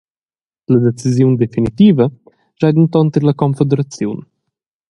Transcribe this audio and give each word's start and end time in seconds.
La 0.73 0.79
decisiun 0.85 1.33
definitiva 1.41 2.05
schai 2.55 2.73
denton 2.77 3.07
tier 3.11 3.25
la 3.27 3.37
confederaziun. 3.41 4.17